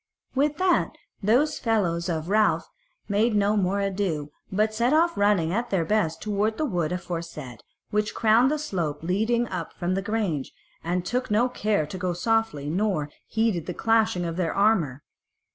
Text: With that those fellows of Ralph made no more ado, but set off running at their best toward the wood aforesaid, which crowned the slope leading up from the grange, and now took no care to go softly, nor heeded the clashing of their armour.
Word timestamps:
With 0.33 0.57
that 0.57 0.93
those 1.21 1.59
fellows 1.59 2.09
of 2.09 2.27
Ralph 2.27 2.67
made 3.07 3.35
no 3.35 3.55
more 3.55 3.79
ado, 3.79 4.31
but 4.51 4.73
set 4.73 4.93
off 4.93 5.15
running 5.15 5.53
at 5.53 5.69
their 5.69 5.85
best 5.85 6.23
toward 6.23 6.57
the 6.57 6.65
wood 6.65 6.91
aforesaid, 6.91 7.61
which 7.91 8.15
crowned 8.15 8.49
the 8.49 8.57
slope 8.57 9.03
leading 9.03 9.47
up 9.49 9.73
from 9.73 9.93
the 9.93 10.01
grange, 10.01 10.53
and 10.83 11.03
now 11.03 11.05
took 11.07 11.29
no 11.29 11.47
care 11.49 11.85
to 11.85 11.99
go 11.99 12.13
softly, 12.13 12.67
nor 12.67 13.11
heeded 13.27 13.67
the 13.67 13.75
clashing 13.75 14.25
of 14.25 14.37
their 14.37 14.55
armour. 14.55 15.03